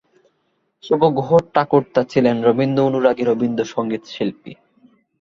শুভ 0.83 1.01
গুহঠাকুরতা 1.17 2.01
ছিলেন 2.11 2.35
রবীন্দ্র 2.47 2.87
অনুরাগী 2.89 3.23
রবীন্দ্র 3.25 3.63
সঙ্গীত 3.65 4.03
শিল্পী। 4.07 4.53